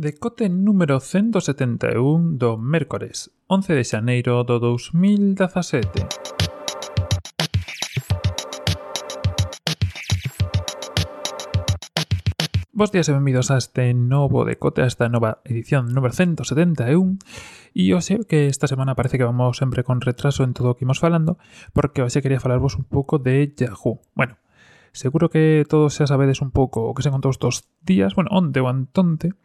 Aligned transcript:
Decote 0.00 0.48
número 0.48 0.96
171 0.98 2.40
do 2.40 2.56
mércores 2.56 3.36
11 3.52 3.76
de 3.76 3.84
xaneiro 3.84 4.40
do 4.48 4.56
2017. 4.56 6.08
Bos 12.72 12.88
días 12.88 13.04
e 13.04 13.12
benvidos 13.12 13.52
a 13.52 13.60
este 13.60 13.92
novo 13.92 14.48
decote, 14.48 14.80
a 14.80 14.88
esta 14.88 15.12
nova 15.12 15.44
edición 15.44 15.92
número 15.92 16.16
171 16.16 17.20
E 17.76 17.92
o 17.92 18.00
que 18.24 18.48
esta 18.48 18.72
semana 18.72 18.96
parece 18.96 19.20
que 19.20 19.28
vamos 19.28 19.60
sempre 19.60 19.84
con 19.84 20.00
retraso 20.00 20.48
en 20.48 20.56
todo 20.56 20.72
o 20.72 20.76
que 20.80 20.88
imos 20.88 20.96
falando 20.96 21.36
Porque 21.76 22.00
hoxe 22.00 22.24
quería 22.24 22.40
falarvos 22.40 22.72
un 22.80 22.88
pouco 22.88 23.20
de 23.20 23.52
Yahoo 23.52 24.00
Bueno, 24.16 24.40
seguro 24.96 25.28
que 25.28 25.68
todos 25.68 25.92
xa 25.92 26.08
sabedes 26.08 26.40
un 26.40 26.56
pouco 26.56 26.88
o 26.88 26.96
que 26.96 27.04
se 27.04 27.12
contou 27.12 27.28
estos 27.28 27.68
días 27.84 28.16
Bueno, 28.16 28.32
onde 28.32 28.64
ou 28.64 28.72
antonte 28.72 29.36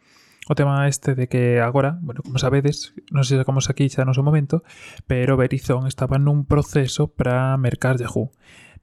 o 0.46 0.54
tema 0.54 0.86
este 0.86 1.14
de 1.14 1.26
que 1.26 1.60
agora, 1.60 1.98
bueno, 2.02 2.22
como 2.22 2.38
sabedes, 2.38 2.94
non 3.10 3.26
sei 3.26 3.34
se 3.34 3.42
sacamos 3.42 3.66
aquí 3.66 3.90
xa 3.90 4.06
no 4.06 4.14
seu 4.14 4.22
momento, 4.22 4.62
pero 5.10 5.34
Verizon 5.34 5.90
estaba 5.90 6.22
nun 6.22 6.46
proceso 6.46 7.10
para 7.10 7.58
mercar 7.58 7.98
Yahoo. 7.98 8.30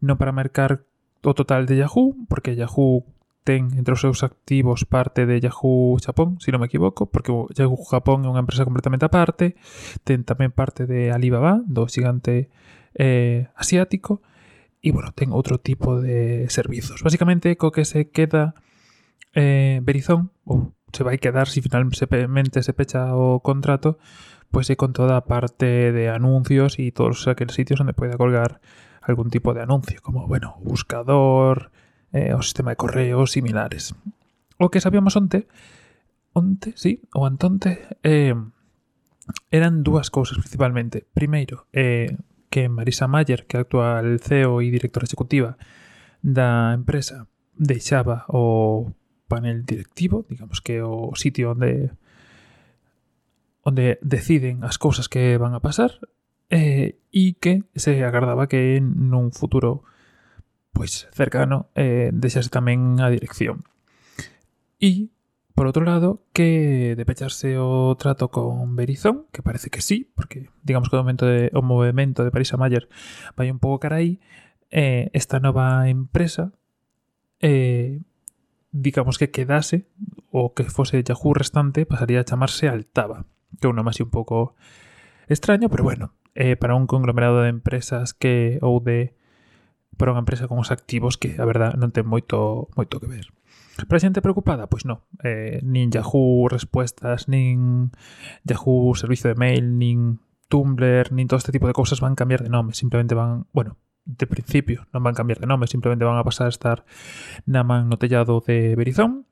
Non 0.04 0.20
para 0.20 0.36
mercar 0.36 0.84
o 1.24 1.32
total 1.32 1.64
de 1.64 1.80
Yahoo, 1.80 2.20
porque 2.28 2.60
Yahoo 2.60 3.08
ten 3.44 3.72
entre 3.80 3.96
os 3.96 4.04
seus 4.04 4.24
activos 4.24 4.84
parte 4.84 5.24
de 5.24 5.40
Yahoo 5.40 6.00
Japón, 6.04 6.40
se 6.40 6.48
si 6.48 6.50
non 6.52 6.60
me 6.60 6.68
equivoco, 6.68 7.08
porque 7.08 7.32
Yahoo 7.32 7.80
Japón 7.88 8.24
é 8.24 8.32
unha 8.32 8.44
empresa 8.44 8.68
completamente 8.68 9.08
aparte, 9.08 9.56
ten 10.04 10.28
tamén 10.28 10.52
parte 10.52 10.84
de 10.84 11.16
Alibaba, 11.16 11.64
do 11.64 11.88
xigante 11.88 12.52
eh, 12.96 13.48
asiático, 13.56 14.20
e 14.84 14.92
bueno, 14.92 15.16
ten 15.16 15.32
outro 15.32 15.60
tipo 15.64 16.00
de 16.00 16.48
servizos. 16.52 17.00
Básicamente, 17.04 17.56
co 17.56 17.72
que 17.72 17.88
se 17.88 18.12
queda 18.12 18.52
eh, 19.32 19.80
Verizon, 19.80 20.32
ou 20.44 20.76
se 20.94 21.04
vai 21.04 21.18
quedar 21.18 21.50
se 21.50 21.62
finalmente 21.62 22.62
se 22.62 22.74
pecha 22.74 23.18
o 23.18 23.42
contrato, 23.42 23.98
pois 24.54 24.70
é 24.70 24.78
con 24.78 24.94
toda 24.94 25.18
a 25.18 25.26
parte 25.26 25.92
de 25.92 26.14
anuncios 26.14 26.78
e 26.78 26.94
todos 26.94 27.26
aqueles 27.26 27.58
sitios 27.58 27.82
onde 27.82 27.98
poida 27.98 28.22
colgar 28.22 28.62
algún 29.02 29.34
tipo 29.34 29.52
de 29.58 29.66
anuncio, 29.66 30.00
como, 30.06 30.30
bueno, 30.30 30.62
buscador, 30.62 31.74
eh, 32.14 32.38
o 32.38 32.42
sistema 32.46 32.72
de 32.72 32.78
correos 32.78 33.34
similares. 33.34 33.98
O 34.62 34.70
que 34.70 34.80
sabíamos 34.80 35.18
onte, 35.18 35.50
onte, 36.32 36.78
sí, 36.78 37.02
ou 37.18 37.26
antonte, 37.26 37.90
eh, 38.06 38.38
eran 39.50 39.82
dúas 39.82 40.14
cousas 40.14 40.38
principalmente. 40.38 41.04
Primeiro, 41.12 41.66
eh, 41.74 42.16
que 42.54 42.70
Marisa 42.70 43.10
Mayer, 43.10 43.50
que 43.50 43.58
é 43.58 43.66
actual 43.66 44.22
CEO 44.22 44.62
e 44.62 44.70
directora 44.70 45.10
executiva 45.10 45.58
da 46.22 46.72
empresa, 46.78 47.26
deixaba 47.58 48.30
o 48.30 48.94
panel 49.28 49.66
directivo, 49.66 50.26
digamos 50.30 50.62
que 50.62 50.80
é 50.80 50.84
o 50.84 51.16
sitio 51.16 51.52
onde 51.52 51.92
onde 53.64 53.98
deciden 54.04 54.64
as 54.64 54.76
cousas 54.78 55.08
que 55.08 55.40
van 55.40 55.56
a 55.56 55.64
pasar 55.64 55.96
eh, 56.52 57.00
e 57.10 57.40
que 57.40 57.64
se 57.74 58.04
agardaba 58.04 58.52
que 58.52 58.78
nun 58.84 59.32
futuro 59.32 59.88
pois 60.74 61.08
cercano 61.14 61.72
eh, 61.78 62.12
deixase 62.12 62.50
tamén 62.50 63.00
a 63.00 63.08
dirección. 63.08 63.64
E, 64.82 65.14
por 65.54 65.70
outro 65.70 65.86
lado, 65.86 66.26
que 66.34 66.98
de 66.98 67.06
pecharse 67.06 67.56
o 67.62 67.94
trato 67.96 68.34
con 68.34 68.76
Berizón, 68.76 69.30
que 69.32 69.46
parece 69.46 69.70
que 69.70 69.86
sí, 69.86 70.12
porque 70.18 70.50
digamos 70.66 70.90
que 70.90 70.98
o, 70.98 71.02
momento 71.06 71.30
de, 71.30 71.54
o 71.54 71.62
movimento 71.62 72.26
de 72.26 72.34
París 72.34 72.52
a 72.52 72.60
Mayer 72.60 72.90
vai 73.38 73.54
un 73.54 73.62
pouco 73.62 73.86
cara 73.86 74.02
aí, 74.02 74.20
eh, 74.74 75.14
esta 75.14 75.40
nova 75.40 75.88
empresa 75.88 76.52
eh, 77.40 78.02
digamos 78.74 79.22
que 79.22 79.30
quedase 79.30 79.88
o 80.34 80.58
que 80.58 80.66
fose 80.66 81.06
Yahoo 81.06 81.38
restante 81.38 81.86
pasaría 81.86 82.20
a 82.20 82.28
chamarse 82.28 82.68
Altaba, 82.68 83.30
que 83.62 83.70
un 83.70 83.78
nome 83.78 83.94
así 83.94 84.02
un 84.04 84.10
pouco 84.10 84.58
extraño, 85.30 85.70
pero 85.70 85.86
bueno, 85.86 86.18
eh, 86.36 86.58
para 86.58 86.76
un 86.76 86.90
conglomerado 86.90 87.46
de 87.46 87.54
empresas 87.54 88.18
que 88.18 88.58
ou 88.66 88.82
de 88.82 89.14
para 89.94 90.10
unha 90.10 90.26
empresa 90.26 90.50
con 90.50 90.58
os 90.58 90.74
activos 90.74 91.22
que 91.22 91.38
a 91.38 91.46
verdad 91.46 91.78
non 91.78 91.94
ten 91.94 92.10
moito 92.10 92.68
moito 92.74 92.98
que 92.98 93.08
ver. 93.08 93.30
Para 93.78 94.02
a 94.02 94.26
preocupada? 94.26 94.70
Pois 94.70 94.86
non. 94.90 95.06
Eh, 95.22 95.62
nin 95.62 95.94
Yahoo 95.94 96.50
Respuestas, 96.50 97.30
nin 97.30 97.90
Yahoo 98.42 98.94
Servicio 98.98 99.30
de 99.30 99.38
Mail, 99.38 99.78
nin 99.78 100.18
Tumblr, 100.50 101.14
nin 101.14 101.30
todo 101.30 101.42
este 101.42 101.54
tipo 101.54 101.66
de 101.66 101.78
cousas 101.78 102.02
van 102.02 102.18
cambiar 102.18 102.42
de 102.42 102.50
nome. 102.50 102.74
Simplemente 102.74 103.14
van, 103.14 103.46
bueno, 103.54 103.78
de 104.06 104.28
principio 104.28 104.86
non 104.92 105.04
van 105.04 105.16
cambiar 105.16 105.40
de 105.40 105.48
nome, 105.48 105.68
simplemente 105.68 106.04
van 106.04 106.20
a 106.20 106.28
pasar 106.28 106.52
a 106.52 106.54
estar 106.54 106.84
na 107.48 107.64
man 107.64 107.88
no 107.88 107.96
tellado 107.96 108.44
de 108.44 108.76
Verizon 108.76 109.24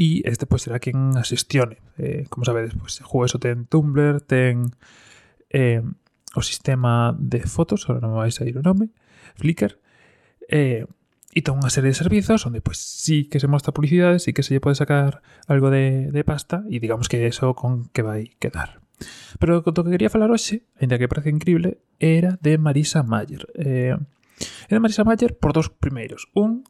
e 0.00 0.24
este 0.24 0.48
pois 0.48 0.64
será 0.64 0.80
quen 0.80 1.18
a 1.18 1.26
xestione. 1.26 1.82
Eh, 2.00 2.24
como 2.32 2.48
sabedes, 2.48 2.72
pois 2.78 3.02
eso 3.04 3.38
ten 3.42 3.68
Tumblr, 3.68 4.24
ten 4.24 4.72
eh, 5.50 5.84
o 6.32 6.40
sistema 6.40 7.12
de 7.18 7.44
fotos, 7.44 7.84
agora 7.84 8.00
non 8.00 8.16
me 8.16 8.22
vais 8.22 8.38
a 8.40 8.46
ir 8.46 8.56
o 8.56 8.64
nome, 8.64 8.94
Flickr, 9.36 9.76
eh, 10.48 10.86
e 11.30 11.40
ten 11.46 11.54
unha 11.54 11.70
serie 11.70 11.94
de 11.94 12.00
servizos 12.00 12.42
onde 12.46 12.64
pois 12.64 12.78
sí 12.78 13.30
que 13.30 13.38
se 13.38 13.46
mostra 13.46 13.74
publicidade, 13.74 14.18
sí 14.18 14.34
que 14.34 14.42
se 14.42 14.58
pode 14.58 14.78
sacar 14.78 15.22
algo 15.46 15.70
de, 15.70 16.10
de 16.10 16.22
pasta 16.26 16.66
e 16.66 16.82
digamos 16.82 17.06
que 17.06 17.26
eso 17.26 17.54
con 17.54 17.86
que 17.94 18.02
vai 18.02 18.34
quedar. 18.42 18.82
Pero 19.38 19.60
do 19.60 19.84
que 19.84 19.92
quería 19.94 20.12
falar 20.12 20.30
hoxe, 20.30 20.66
ainda 20.76 20.98
que 20.98 21.08
parece 21.08 21.32
increíble, 21.32 21.80
era 21.98 22.36
de 22.40 22.58
Marisa 22.58 23.02
Mayer. 23.02 23.48
Eh, 23.56 23.96
era 24.68 24.74
de 24.76 24.82
Marisa 24.82 25.04
Mayer 25.04 25.36
por 25.36 25.52
dos 25.52 25.70
primeiros. 25.70 26.28
Un, 26.34 26.64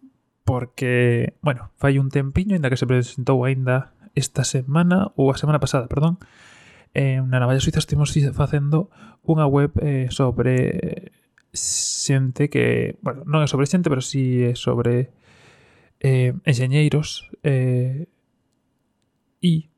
porque, 0.44 1.34
bueno, 1.42 1.70
fai 1.78 1.98
un 1.98 2.10
tempiño, 2.10 2.54
ainda 2.54 2.70
que 2.70 2.80
se 2.80 2.86
presentou 2.86 3.42
aínda 3.46 3.94
esta 4.18 4.42
semana, 4.42 5.14
ou 5.14 5.30
a 5.30 5.38
semana 5.38 5.62
pasada, 5.62 5.86
perdón, 5.86 6.18
eh, 6.94 7.22
na 7.22 7.38
Navalla 7.38 7.62
Suiza 7.62 7.78
estemos 7.78 8.10
facendo 8.34 8.90
unha 9.22 9.46
web 9.46 9.70
eh, 9.78 10.10
sobre 10.10 11.14
xente 11.54 12.50
que, 12.50 12.98
bueno, 13.02 13.22
non 13.26 13.42
é 13.42 13.48
sobre 13.50 13.66
xente, 13.70 13.90
pero 13.90 14.02
sí 14.02 14.42
é 14.42 14.54
sobre 14.58 15.14
eh, 16.02 16.34
enxeñeiros 16.46 17.30
eh, 17.42 18.06
e 19.42 19.70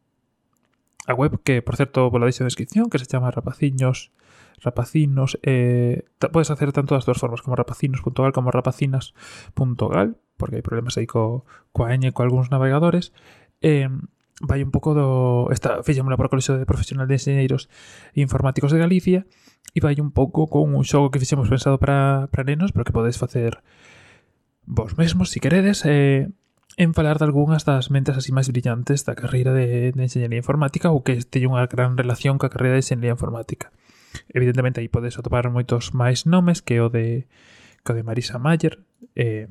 a 1.06 1.14
web 1.14 1.40
que, 1.42 1.62
por 1.62 1.76
certo, 1.76 2.10
vos 2.10 2.20
la 2.20 2.26
en 2.26 2.46
descripción, 2.46 2.90
que 2.90 2.98
se 2.98 3.06
chama 3.06 3.30
Rapaciños 3.30 4.12
rapacinos 4.62 5.38
eh, 5.42 6.04
podes 6.30 6.50
hacer 6.50 6.72
tanto 6.72 6.94
das 6.94 7.04
dúas 7.04 7.18
formas 7.18 7.42
como 7.42 7.56
rapacinos.gal 7.56 8.32
como 8.32 8.54
rapacinas.gal 8.54 10.16
porque 10.38 10.58
hai 10.58 10.64
problemas 10.64 10.94
aí 10.98 11.06
co, 11.06 11.42
coa 11.74 11.90
ñ 11.94 12.10
co 12.14 12.22
algúns 12.22 12.50
navegadores. 12.50 13.10
Eh, 13.62 13.90
vai 14.42 14.62
un 14.62 14.74
pouco 14.74 14.94
do 14.94 15.46
esta 15.54 15.82
fixémola 15.86 16.18
por 16.18 16.26
colexo 16.26 16.58
de 16.58 16.66
profesional 16.66 17.06
de 17.06 17.14
enxeñeiros 17.14 17.70
informáticos 18.18 18.74
de 18.74 18.82
Galicia 18.82 19.20
e 19.70 19.78
vai 19.78 19.94
un 20.02 20.10
pouco 20.10 20.50
con 20.50 20.74
un 20.74 20.82
xogo 20.82 21.14
que 21.14 21.22
fixemos 21.22 21.46
pensado 21.46 21.78
para, 21.78 22.26
para 22.34 22.42
nenos 22.42 22.74
pero 22.74 22.82
que 22.82 22.96
podes 22.96 23.22
facer 23.22 23.62
vos 24.66 24.98
mesmos 24.98 25.30
se 25.30 25.38
si 25.38 25.38
queredes 25.38 25.86
eh, 25.86 26.26
en 26.76 26.94
falar 26.94 27.18
de 27.18 27.26
algunhas 27.26 27.64
das 27.64 27.90
mentes 27.90 28.16
así 28.16 28.32
máis 28.32 28.48
brillantes 28.48 29.04
da 29.04 29.18
carreira 29.18 29.52
de, 29.52 29.92
de 29.92 30.02
Enxeñería 30.02 30.40
Informática 30.40 30.88
ou 30.88 31.04
que 31.04 31.20
teñen 31.20 31.52
unha 31.52 31.68
gran 31.68 31.96
relación 31.98 32.40
ca 32.40 32.48
carreira 32.48 32.78
de 32.78 32.82
Enxeñería 32.84 33.16
Informática. 33.16 33.74
Evidentemente, 34.28 34.80
aí 34.80 34.88
podes 34.88 35.16
atopar 35.20 35.48
moitos 35.52 35.92
máis 35.92 36.24
nomes 36.24 36.64
que 36.64 36.80
o 36.80 36.88
de, 36.88 37.28
que 37.84 37.90
o 37.92 37.96
de 37.96 38.04
Marisa 38.04 38.40
Mayer, 38.40 38.80
eh, 39.16 39.48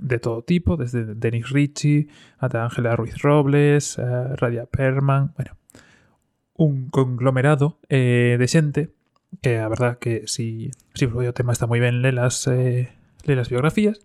de 0.00 0.18
todo 0.18 0.42
tipo, 0.42 0.76
desde 0.76 1.14
Denis 1.14 1.50
Ritchie 1.50 2.08
ata 2.40 2.64
Ángela 2.64 2.96
Ruiz 2.96 3.20
Robles, 3.20 3.98
eh, 3.98 4.36
Radia 4.36 4.66
Perman, 4.66 5.32
bueno, 5.36 5.56
un 6.56 6.88
conglomerado 6.88 7.78
eh, 7.88 8.36
de 8.38 8.48
xente 8.48 8.82
que 9.40 9.58
a 9.58 9.68
verdad 9.68 9.98
que 9.98 10.24
si, 10.26 10.70
si 10.94 11.06
o 11.06 11.32
tema 11.32 11.52
está 11.52 11.64
moi 11.64 11.80
ben 11.80 12.04
lelas, 12.04 12.44
eh, 12.48 12.92
lelas 13.24 13.48
biografías. 13.48 14.04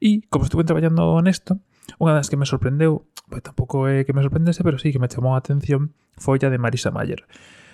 E 0.00 0.24
como 0.32 0.48
estuve 0.48 0.64
traballando 0.64 1.20
nesto, 1.20 1.60
Unha 1.98 2.14
das 2.14 2.28
que 2.28 2.38
me 2.38 2.46
sorprendeu, 2.46 3.08
pois 3.26 3.42
tampouco 3.42 3.88
é 3.88 4.04
que 4.04 4.14
me 4.14 4.22
sorprendese, 4.22 4.62
pero 4.62 4.78
sí 4.78 4.92
que 4.94 5.02
me 5.02 5.10
chamou 5.10 5.34
a 5.34 5.40
atención 5.40 5.96
foi 6.20 6.38
a 6.44 6.52
de 6.52 6.60
Marisa 6.60 6.92
Mayer. 6.94 7.26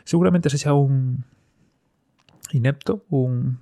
Seguramente 0.06 0.48
sexa 0.48 0.72
un 0.72 1.26
inepto, 2.54 3.04
un 3.10 3.58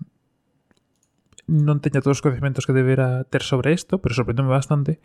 non 1.45 1.81
teña 1.85 2.01
todos 2.01 2.21
os 2.21 2.25
conhecimentos 2.25 2.65
que 2.65 2.73
debera 2.73 3.29
ter 3.29 3.45
sobre 3.45 3.77
isto, 3.77 4.01
pero 4.01 4.17
sorprendome 4.17 4.49
bastante. 4.49 5.05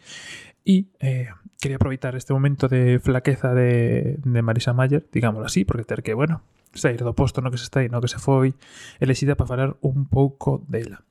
E 0.64 0.88
eh, 1.04 1.28
quería 1.60 1.76
aproveitar 1.76 2.16
este 2.16 2.32
momento 2.32 2.72
de 2.72 3.00
flaqueza 3.04 3.52
de, 3.52 4.20
de 4.24 4.42
Marisa 4.42 4.72
Mayer, 4.72 5.08
digámoslo 5.12 5.48
así, 5.48 5.66
porque 5.66 5.84
ter 5.84 6.04
que, 6.04 6.16
bueno, 6.16 6.44
sair 6.74 7.04
do 7.04 7.12
posto 7.12 7.42
no 7.42 7.52
que 7.52 7.60
se 7.60 7.68
está 7.68 7.84
e 7.84 7.92
no 7.92 8.00
que 8.00 8.08
se 8.08 8.22
foi, 8.22 8.56
elexida 9.04 9.36
para 9.36 9.52
falar 9.52 9.70
un 9.84 10.08
pouco 10.08 10.64
dela. 10.72 11.04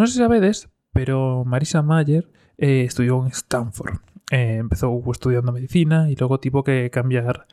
Non 0.00 0.08
se 0.08 0.16
sabedes, 0.16 0.72
pero 0.96 1.44
Marisa 1.44 1.84
Mayer 1.84 2.24
eh, 2.60 2.84
estudiou 2.84 3.24
en 3.24 3.32
Stanford. 3.32 3.98
Eh, 4.30 4.60
empezou 4.60 5.02
estudiando 5.10 5.50
medicina 5.50 6.12
y 6.12 6.14
logo 6.14 6.38
tipo 6.38 6.62
que 6.62 6.90
cambiar 6.92 7.48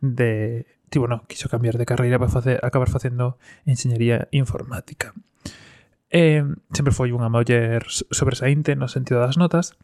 de... 0.00 0.66
Tipo, 0.90 1.06
no, 1.06 1.24
quiso 1.26 1.48
cambiar 1.48 1.78
de 1.78 1.86
carreira 1.86 2.18
para 2.18 2.30
facer, 2.30 2.60
acabar 2.62 2.88
facendo 2.90 3.38
enxeñería 3.64 4.26
informática. 4.32 5.14
Eh, 6.10 6.42
sempre 6.72 6.96
foi 6.96 7.12
unha 7.12 7.28
muller 7.28 7.84
sobresaínte 7.88 8.72
no 8.72 8.88
sentido 8.88 9.20
das 9.20 9.36
notas 9.36 9.76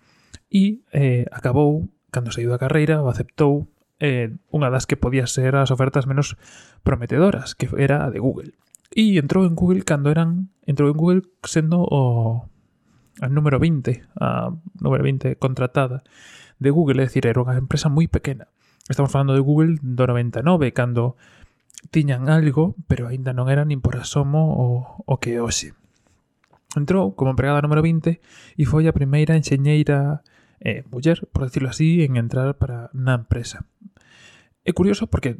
e 0.48 0.80
eh, 0.96 1.28
acabou, 1.28 1.92
cando 2.08 2.32
saiu 2.32 2.48
da 2.48 2.56
carreira, 2.56 3.04
o 3.04 3.12
aceptou 3.12 3.68
eh, 4.00 4.32
unha 4.48 4.72
das 4.72 4.88
que 4.88 4.96
podía 4.96 5.28
ser 5.28 5.52
as 5.60 5.68
ofertas 5.68 6.08
menos 6.08 6.40
prometedoras, 6.80 7.52
que 7.52 7.68
era 7.76 8.08
a 8.08 8.08
de 8.08 8.24
Google. 8.24 8.56
E 8.96 9.20
entrou 9.20 9.44
en 9.44 9.52
Google 9.52 9.84
cando 9.84 10.08
eran 10.08 10.48
entrou 10.64 10.88
en 10.88 10.96
Google 10.96 11.28
sendo 11.44 11.84
o 11.84 12.48
a 13.20 13.28
número 13.28 13.58
20, 13.58 14.02
a 14.18 14.50
número 14.80 15.04
20 15.04 15.36
contratada 15.36 16.02
de 16.58 16.70
Google, 16.70 17.02
é 17.02 17.06
decir, 17.06 17.26
era 17.26 17.42
unha 17.42 17.58
empresa 17.58 17.92
moi 17.92 18.08
pequena. 18.10 18.50
Estamos 18.88 19.12
falando 19.12 19.32
de 19.32 19.42
Google 19.42 19.78
do 19.80 20.04
99, 20.06 20.72
cando 20.74 21.16
tiñan 21.90 22.28
algo, 22.28 22.74
pero 22.88 23.06
aínda 23.08 23.36
non 23.36 23.46
era 23.52 23.62
nin 23.64 23.80
por 23.80 23.96
asomo 23.96 24.54
o, 24.56 24.66
o 25.04 25.14
que 25.20 25.38
hoxe. 25.40 25.76
Entrou 26.74 27.14
como 27.14 27.30
empregada 27.30 27.62
número 27.62 27.84
20 27.84 28.18
e 28.58 28.64
foi 28.66 28.90
a 28.90 28.96
primeira 28.96 29.38
enxeñeira 29.38 30.26
eh, 30.58 30.82
muller, 30.90 31.22
por 31.30 31.46
decirlo 31.46 31.70
así, 31.70 32.02
en 32.02 32.16
entrar 32.16 32.58
para 32.58 32.90
na 32.96 33.14
empresa. 33.14 33.62
É 34.64 34.72
curioso 34.72 35.06
porque 35.06 35.38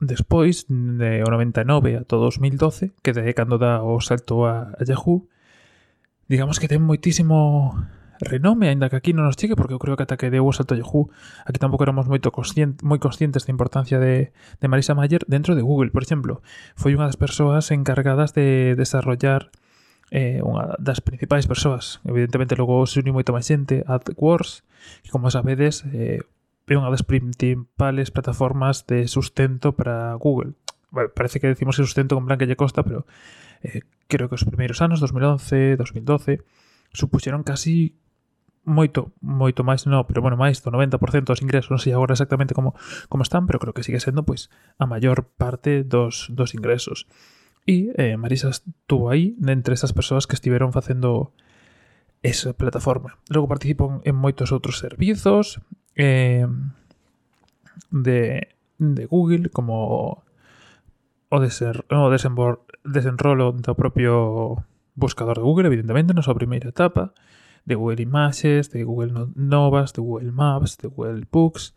despois 0.00 0.66
de 0.70 1.22
o 1.22 1.28
99 1.28 2.02
ata 2.02 2.16
2012, 2.16 2.94
que 3.02 3.10
é 3.10 3.32
cando 3.34 3.58
dá 3.58 3.82
o 3.82 4.00
salto 4.00 4.46
a, 4.46 4.72
a 4.74 4.82
Yahoo, 4.86 5.28
digamos 6.28 6.60
que 6.60 6.68
ten 6.68 6.82
moitísimo 6.82 7.74
renome, 8.20 8.68
aínda 8.68 8.88
que 8.88 8.96
aquí 8.96 9.12
non 9.12 9.26
nos 9.26 9.36
chegue, 9.36 9.56
porque 9.58 9.74
eu 9.74 9.82
creo 9.82 9.98
que 9.98 10.06
ata 10.06 10.16
que 10.16 10.30
deu 10.30 10.46
o 10.46 10.54
salto 10.54 10.78
Yahoo, 10.78 11.10
aquí 11.44 11.58
tampouco 11.58 11.84
éramos 11.84 12.06
moito 12.06 12.30
consciente, 12.30 12.82
moi 12.86 12.98
conscientes 13.02 13.44
da 13.44 13.52
importancia 13.52 13.98
de, 13.98 14.30
de 14.32 14.66
Marisa 14.70 14.94
Mayer 14.94 15.22
dentro 15.26 15.58
de 15.58 15.62
Google, 15.62 15.90
por 15.90 16.02
exemplo. 16.02 16.40
Foi 16.78 16.94
unha 16.94 17.06
das 17.10 17.18
persoas 17.18 17.70
encargadas 17.74 18.32
de 18.32 18.78
desarrollar 18.78 19.50
eh, 20.14 20.40
unha 20.40 20.78
das 20.78 21.02
principais 21.02 21.50
persoas. 21.50 22.00
Evidentemente, 22.06 22.54
logo 22.54 22.86
se 22.86 23.02
uniu 23.02 23.14
moito 23.14 23.34
máis 23.34 23.50
xente, 23.50 23.82
AdWords, 23.84 24.62
que 25.02 25.10
como 25.10 25.28
sabedes, 25.28 25.82
eh, 25.90 26.22
é 26.64 26.74
unha 26.78 26.88
das 26.88 27.04
principales 27.04 28.08
plataformas 28.08 28.88
de 28.88 29.04
sustento 29.10 29.76
para 29.76 30.16
Google. 30.16 30.56
Bueno, 30.90 31.10
parece 31.14 31.40
que 31.40 31.46
decimos 31.46 31.76
que 31.76 31.84
sustento 31.84 32.14
con 32.14 32.26
plan 32.26 32.38
que 32.38 32.46
lle 32.46 32.56
costa, 32.56 32.82
pero 32.82 33.06
eh, 33.62 33.82
creo 34.08 34.28
que 34.28 34.36
os 34.36 34.44
primeiros 34.44 34.82
anos, 34.82 35.00
2011, 35.00 35.76
2012, 35.76 36.42
supuxeron 36.92 37.42
casi 37.42 37.96
moito, 38.64 39.12
moito 39.20 39.62
máis, 39.62 39.84
no, 39.86 40.08
pero 40.08 40.24
bueno, 40.24 40.36
máis 40.40 40.64
do 40.64 40.72
90% 40.72 41.28
dos 41.28 41.44
ingresos, 41.44 41.70
non 41.70 41.80
sei 41.80 41.92
agora 41.92 42.16
exactamente 42.16 42.56
como, 42.56 42.72
como 43.12 43.22
están, 43.22 43.44
pero 43.44 43.60
creo 43.60 43.76
que 43.76 43.84
sigue 43.84 44.00
sendo 44.00 44.24
pois 44.24 44.48
a 44.80 44.88
maior 44.88 45.28
parte 45.36 45.84
dos, 45.84 46.32
dos 46.32 46.56
ingresos. 46.56 47.06
E 47.64 47.92
eh, 47.96 48.16
Marisa 48.16 48.52
estuvo 48.52 49.08
aí 49.08 49.36
entre 49.40 49.72
esas 49.72 49.92
persoas 49.92 50.28
que 50.28 50.36
estiveron 50.36 50.72
facendo 50.72 51.32
esa 52.24 52.52
plataforma. 52.56 53.20
Logo 53.28 53.48
participo 53.48 54.00
en 54.04 54.16
moitos 54.16 54.52
outros 54.52 54.80
servizos, 54.80 55.60
eh, 55.96 56.48
de, 57.90 58.48
de 58.78 59.04
Google 59.06 59.52
como 59.52 60.24
o, 61.34 61.42
deser, 61.42 61.82
o 61.90 62.06
desembor, 62.14 62.62
desenrolo 62.86 63.50
do 63.50 63.74
propio 63.74 64.62
buscador 64.94 65.42
de 65.42 65.44
Google, 65.44 65.66
evidentemente, 65.66 66.14
na 66.14 66.22
súa 66.22 66.38
primeira 66.38 66.70
etapa, 66.70 67.10
de 67.66 67.74
Google 67.74 68.06
Images, 68.06 68.70
de 68.70 68.86
Google 68.86 69.34
Novas, 69.34 69.90
de 69.90 70.00
Google 70.00 70.30
Maps, 70.30 70.78
de 70.78 70.86
Google 70.86 71.26
Books, 71.26 71.74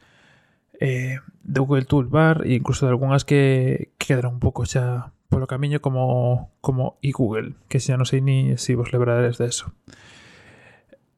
eh, 0.79 1.17
de 1.41 1.59
Google 1.59 1.85
Toolbar 1.85 2.45
e 2.45 2.53
incluso 2.53 2.85
de 2.85 2.93
algunhas 2.93 3.25
que, 3.25 3.93
que 3.97 4.13
quedaron 4.13 4.37
un 4.37 4.43
pouco 4.43 4.67
xa 4.67 5.15
polo 5.27 5.47
camiño 5.47 5.81
como 5.81 6.53
como 6.61 7.01
e 7.01 7.11
Google, 7.11 7.57
que 7.67 7.81
xa 7.81 7.97
non 7.97 8.05
sei 8.05 8.21
ni 8.21 8.53
se 8.61 8.71
si 8.71 8.77
vos 8.77 8.93
lembrades 8.93 9.41
eso. 9.41 9.73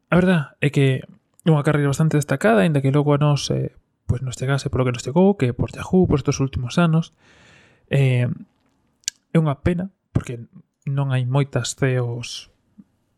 A 0.10 0.16
verdad 0.16 0.56
é 0.64 0.72
que 0.72 1.04
é 1.44 1.50
unha 1.52 1.66
carreira 1.66 1.92
bastante 1.92 2.16
destacada, 2.16 2.64
aínda 2.64 2.80
que 2.80 2.94
logo 2.94 3.12
a 3.12 3.20
nos 3.20 3.52
eh, 3.52 3.76
pues 4.08 4.24
nos 4.24 4.40
chegase 4.40 4.72
polo 4.72 4.88
que 4.88 4.96
nos 4.96 5.04
chegou, 5.04 5.36
que 5.36 5.54
por 5.54 5.70
Yahoo, 5.76 6.08
por 6.08 6.18
estes 6.18 6.40
últimos 6.40 6.82
anos, 6.82 7.14
Eh, 7.90 8.30
é 9.34 9.38
unha 9.38 9.62
pena, 9.62 9.94
porque 10.14 10.46
non 10.90 11.14
hai 11.14 11.26
moitas 11.26 11.78
CEOs 11.78 12.50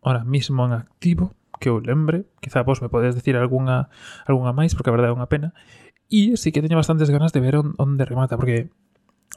ahora 0.04 0.26
mismo 0.26 0.66
en 0.68 0.74
activo, 0.76 1.36
que 1.62 1.70
eu 1.70 1.80
lembre, 1.80 2.26
quizá 2.42 2.66
vos 2.66 2.82
me 2.82 2.90
podes 2.90 3.14
decir 3.14 3.38
algunha, 3.38 3.88
algunha 4.26 4.52
máis, 4.52 4.74
porque 4.74 4.90
a 4.90 4.96
verdade 4.96 5.14
é 5.14 5.18
unha 5.18 5.30
pena, 5.30 5.54
e 6.10 6.36
sí 6.36 6.52
que 6.52 6.60
teño 6.60 6.76
bastantes 6.76 7.08
ganas 7.14 7.32
de 7.32 7.40
ver 7.40 7.56
on, 7.56 7.78
onde 7.78 8.04
remata, 8.04 8.36
porque 8.36 8.74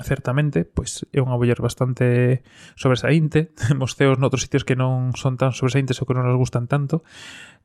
certamente, 0.03 0.67
pois 0.67 1.07
é 1.15 1.23
unha 1.23 1.39
boller 1.39 1.61
bastante 1.63 2.43
sobresaínte, 2.75 3.55
temos 3.69 3.95
ceos 3.95 4.19
noutros 4.19 4.43
sitios 4.43 4.67
que 4.67 4.75
non 4.75 5.15
son 5.15 5.39
tan 5.39 5.55
sobresaíntes 5.55 6.01
ou 6.03 6.09
que 6.09 6.17
non 6.17 6.27
nos 6.27 6.41
gustan 6.41 6.67
tanto, 6.67 7.07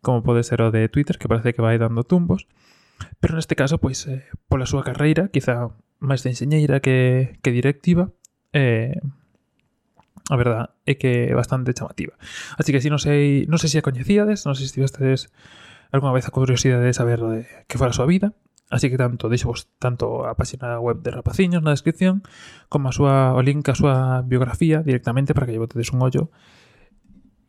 como 0.06 0.21
pode 0.21 0.45
ser 0.45 0.62
o 0.62 0.69
de 0.69 0.86
Twitter, 0.92 1.18
que 1.18 1.31
parece 1.31 1.56
que 1.56 1.63
vai 1.63 1.81
dando 1.81 2.06
tumbos, 2.06 2.45
pero 3.24 3.33
neste 3.33 3.56
caso, 3.57 3.80
pois, 3.80 4.06
eh, 4.06 4.27
pola 4.51 4.69
súa 4.69 4.86
carreira, 4.86 5.31
quizá 5.31 5.74
máis 5.99 6.23
de 6.23 6.31
enseñeira 6.33 6.79
que, 6.79 7.39
que 7.43 7.51
directiva 7.51 8.11
eh, 8.51 8.97
a 10.29 10.35
verdad 10.35 10.75
é 10.85 10.95
que 10.95 11.31
é 11.31 11.35
bastante 11.35 11.75
chamativa 11.75 12.15
así 12.57 12.71
que 12.71 12.81
si 12.81 12.89
non 12.91 12.99
sei, 12.99 13.45
non 13.47 13.59
sei 13.59 13.69
se 13.69 13.79
a 13.79 13.85
coñecíades 13.85 14.47
non 14.47 14.55
sei 14.55 14.67
se 14.67 14.75
tivestes 14.75 15.29
algunha 15.91 16.15
vez 16.15 16.25
a 16.27 16.33
curiosidade 16.33 16.85
de 16.85 16.95
saber 16.95 17.19
de 17.21 17.39
que 17.67 17.77
fora 17.77 17.91
a 17.91 17.97
súa 17.97 18.09
vida 18.09 18.33
Así 18.69 18.89
que 18.89 18.97
tanto 18.97 19.29
deixovos 19.29 19.65
tanto 19.81 20.29
a 20.29 20.37
página 20.37 20.77
web 20.77 21.01
de 21.01 21.09
Rapaciños 21.09 21.65
na 21.65 21.73
descripción 21.73 22.21
como 22.69 22.89
a 22.89 22.93
súa, 22.93 23.33
o 23.33 23.41
link 23.41 23.65
a 23.65 23.73
súa 23.73 24.21
biografía 24.21 24.85
directamente 24.85 25.33
para 25.33 25.49
que 25.49 25.57
lle 25.57 25.63
botedes 25.65 25.89
un 25.89 26.05
ollo 26.05 26.29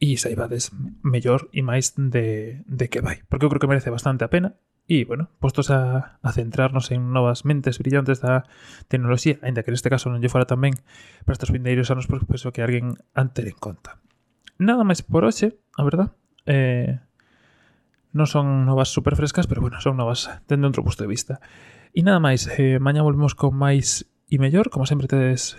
e 0.00 0.16
saibades 0.16 0.72
mellor 1.04 1.52
e 1.52 1.60
máis 1.60 1.92
de, 1.92 2.64
de 2.64 2.86
que 2.88 3.04
vai. 3.04 3.20
Porque 3.28 3.44
eu 3.44 3.52
creo 3.52 3.60
que 3.60 3.68
merece 3.68 3.92
bastante 3.92 4.24
a 4.24 4.32
pena 4.32 4.56
E, 4.90 5.06
bueno, 5.06 5.30
postos 5.38 5.70
a, 5.70 6.18
a 6.18 6.32
centrarnos 6.34 6.90
en 6.90 7.14
novas 7.14 7.46
mentes 7.46 7.78
brillantes 7.78 8.18
da 8.18 8.42
tecnoloxía, 8.90 9.38
ainda 9.38 9.62
que 9.62 9.70
neste 9.70 9.86
caso 9.86 10.10
non 10.10 10.18
lle 10.18 10.26
fora 10.26 10.50
tamén 10.50 10.74
para 11.22 11.38
estes 11.38 11.54
vindeiros 11.54 11.94
anos, 11.94 12.10
porque 12.10 12.26
penso 12.26 12.50
que 12.50 12.58
alguén 12.58 12.98
han 13.14 13.30
en 13.38 13.54
conta. 13.54 14.02
Nada 14.58 14.82
máis 14.82 15.06
por 15.06 15.22
hoxe, 15.22 15.62
a 15.78 15.86
verdad. 15.86 16.10
Eh, 16.50 16.98
non 18.10 18.26
son 18.26 18.66
novas 18.66 18.90
super 18.90 19.14
frescas, 19.14 19.46
pero 19.46 19.62
bueno, 19.62 19.78
son 19.78 19.94
novas 19.94 20.26
dende 20.50 20.66
outro 20.66 20.82
punto 20.82 21.06
de 21.06 21.12
vista. 21.14 21.38
E 21.94 22.02
nada 22.02 22.18
máis, 22.18 22.50
eh, 22.58 22.82
mañá 22.82 23.06
volvemos 23.06 23.38
con 23.38 23.54
máis 23.54 24.10
e 24.26 24.42
mellor, 24.42 24.74
como 24.74 24.90
sempre 24.90 25.06
tedes 25.06 25.54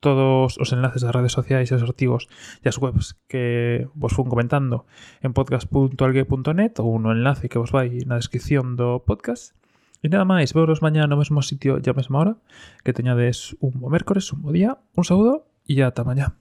todos 0.00 0.58
os 0.58 0.70
enlaces 0.72 1.02
das 1.02 1.14
redes 1.14 1.34
sociais 1.34 1.70
e 1.70 1.74
os 1.74 1.82
artigos 1.82 2.30
e 2.62 2.68
as 2.70 2.78
webs 2.78 3.18
que 3.26 3.86
vos 3.98 4.14
fun 4.14 4.30
comentando 4.30 4.86
en 5.20 5.34
podcast.algue.net 5.34 6.78
ou 6.78 7.02
no 7.02 7.10
enlace 7.10 7.50
que 7.50 7.58
vos 7.58 7.74
vai 7.74 7.98
na 8.06 8.16
descripción 8.16 8.78
do 8.78 9.02
podcast. 9.02 9.58
E 9.98 10.06
nada 10.06 10.22
máis, 10.22 10.54
veuros 10.54 10.78
mañá 10.78 11.10
no 11.10 11.18
mesmo 11.18 11.42
sitio 11.42 11.82
e 11.82 11.86
a 11.90 11.98
mesma 11.98 12.22
hora. 12.22 12.34
Que 12.86 12.94
teñades 12.94 13.58
un 13.58 13.82
bo 13.82 13.90
mércores, 13.90 14.30
un 14.30 14.46
bo 14.46 14.54
día, 14.54 14.78
un 14.94 15.02
saúdo 15.02 15.50
e 15.66 15.82
ata 15.82 16.06
mañá. 16.06 16.38